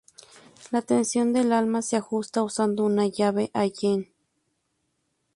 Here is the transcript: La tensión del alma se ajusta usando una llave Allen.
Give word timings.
La 0.71 0.81
tensión 0.81 1.31
del 1.31 1.51
alma 1.51 1.83
se 1.83 1.95
ajusta 1.95 2.41
usando 2.41 2.83
una 2.85 3.05
llave 3.05 3.51
Allen. 3.53 4.11